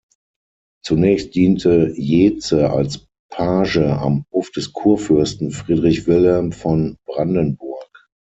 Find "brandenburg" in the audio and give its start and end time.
7.05-7.87